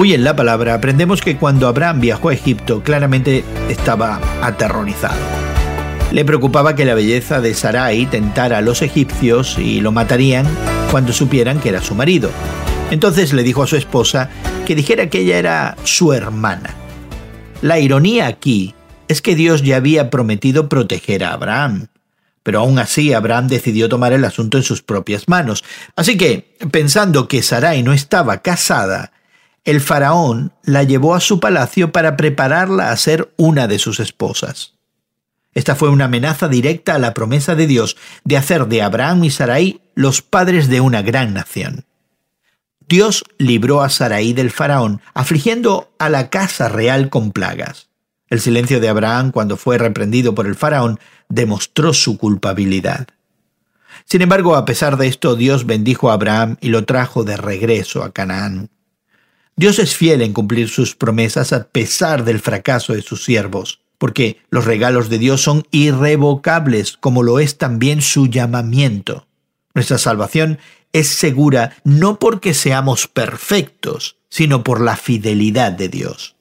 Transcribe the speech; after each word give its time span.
Hoy 0.00 0.14
en 0.14 0.22
la 0.22 0.36
palabra 0.36 0.74
aprendemos 0.74 1.22
que 1.22 1.36
cuando 1.36 1.66
Abraham 1.66 1.98
viajó 2.00 2.28
a 2.28 2.32
Egipto 2.32 2.84
claramente 2.84 3.42
estaba 3.68 4.20
aterrorizado. 4.40 5.18
Le 6.12 6.24
preocupaba 6.24 6.76
que 6.76 6.84
la 6.84 6.94
belleza 6.94 7.40
de 7.40 7.52
Sarai 7.52 8.06
tentara 8.06 8.58
a 8.58 8.60
los 8.60 8.80
egipcios 8.82 9.58
y 9.58 9.80
lo 9.80 9.90
matarían 9.90 10.46
cuando 10.92 11.12
supieran 11.12 11.58
que 11.58 11.70
era 11.70 11.82
su 11.82 11.96
marido. 11.96 12.30
Entonces 12.92 13.32
le 13.32 13.42
dijo 13.42 13.64
a 13.64 13.66
su 13.66 13.74
esposa 13.74 14.30
que 14.68 14.76
dijera 14.76 15.10
que 15.10 15.22
ella 15.22 15.36
era 15.36 15.76
su 15.82 16.12
hermana. 16.12 16.76
La 17.60 17.80
ironía 17.80 18.28
aquí 18.28 18.76
es 19.08 19.20
que 19.20 19.34
Dios 19.34 19.64
ya 19.64 19.78
había 19.78 20.10
prometido 20.10 20.68
proteger 20.68 21.24
a 21.24 21.32
Abraham. 21.32 21.88
Pero 22.44 22.60
aún 22.60 22.78
así 22.78 23.14
Abraham 23.14 23.48
decidió 23.48 23.88
tomar 23.88 24.12
el 24.12 24.24
asunto 24.24 24.58
en 24.58 24.62
sus 24.62 24.80
propias 24.80 25.26
manos. 25.26 25.64
Así 25.96 26.16
que, 26.16 26.54
pensando 26.70 27.26
que 27.26 27.42
Sarai 27.42 27.82
no 27.82 27.92
estaba 27.92 28.42
casada, 28.42 29.10
el 29.64 29.80
faraón 29.80 30.52
la 30.62 30.82
llevó 30.82 31.14
a 31.14 31.20
su 31.20 31.40
palacio 31.40 31.92
para 31.92 32.16
prepararla 32.16 32.90
a 32.90 32.96
ser 32.96 33.32
una 33.36 33.66
de 33.68 33.78
sus 33.78 34.00
esposas. 34.00 34.74
Esta 35.54 35.74
fue 35.74 35.88
una 35.88 36.04
amenaza 36.04 36.48
directa 36.48 36.94
a 36.94 36.98
la 36.98 37.14
promesa 37.14 37.54
de 37.54 37.66
Dios 37.66 37.96
de 38.24 38.36
hacer 38.36 38.66
de 38.66 38.82
Abraham 38.82 39.24
y 39.24 39.30
Sarai 39.30 39.80
los 39.94 40.22
padres 40.22 40.68
de 40.68 40.80
una 40.80 41.02
gran 41.02 41.34
nación. 41.34 41.84
Dios 42.88 43.24
libró 43.38 43.82
a 43.82 43.90
Sarai 43.90 44.32
del 44.32 44.50
faraón, 44.50 45.02
afligiendo 45.12 45.92
a 45.98 46.08
la 46.08 46.30
casa 46.30 46.68
real 46.68 47.10
con 47.10 47.32
plagas. 47.32 47.88
El 48.30 48.40
silencio 48.40 48.80
de 48.80 48.88
Abraham 48.88 49.30
cuando 49.30 49.56
fue 49.56 49.78
reprendido 49.78 50.34
por 50.34 50.46
el 50.46 50.54
faraón 50.54 50.98
demostró 51.28 51.92
su 51.92 52.18
culpabilidad. 52.18 53.08
Sin 54.04 54.22
embargo, 54.22 54.56
a 54.56 54.64
pesar 54.64 54.96
de 54.96 55.06
esto, 55.06 55.36
Dios 55.36 55.66
bendijo 55.66 56.10
a 56.10 56.14
Abraham 56.14 56.56
y 56.60 56.68
lo 56.68 56.84
trajo 56.84 57.24
de 57.24 57.36
regreso 57.36 58.02
a 58.02 58.12
Canaán. 58.12 58.70
Dios 59.58 59.80
es 59.80 59.96
fiel 59.96 60.22
en 60.22 60.34
cumplir 60.34 60.68
sus 60.68 60.94
promesas 60.94 61.52
a 61.52 61.64
pesar 61.64 62.24
del 62.24 62.38
fracaso 62.38 62.92
de 62.92 63.02
sus 63.02 63.24
siervos, 63.24 63.80
porque 63.98 64.40
los 64.50 64.66
regalos 64.66 65.08
de 65.08 65.18
Dios 65.18 65.42
son 65.42 65.64
irrevocables, 65.72 66.96
como 66.96 67.24
lo 67.24 67.40
es 67.40 67.58
también 67.58 68.00
su 68.00 68.28
llamamiento. 68.28 69.26
Nuestra 69.74 69.98
salvación 69.98 70.60
es 70.92 71.08
segura 71.08 71.76
no 71.82 72.20
porque 72.20 72.54
seamos 72.54 73.08
perfectos, 73.08 74.18
sino 74.28 74.62
por 74.62 74.80
la 74.80 74.94
fidelidad 74.94 75.72
de 75.72 75.88
Dios. 75.88 76.36